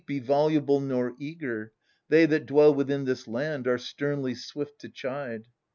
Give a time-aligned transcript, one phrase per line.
[0.07, 1.73] Be voluble nor eager—
[2.09, 5.43] they that dwell Within this land are sternly swift to chide.